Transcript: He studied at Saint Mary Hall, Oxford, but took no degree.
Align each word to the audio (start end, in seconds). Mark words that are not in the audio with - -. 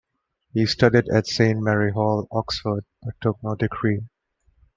He 0.51 0.65
studied 0.65 1.07
at 1.09 1.27
Saint 1.27 1.61
Mary 1.61 1.91
Hall, 1.91 2.27
Oxford, 2.31 2.85
but 3.03 3.13
took 3.21 3.37
no 3.43 3.53
degree. 3.53 4.01